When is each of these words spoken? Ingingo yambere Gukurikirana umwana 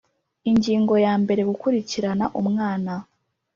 Ingingo 0.49 0.93
yambere 1.05 1.41
Gukurikirana 1.49 2.25
umwana 2.41 2.93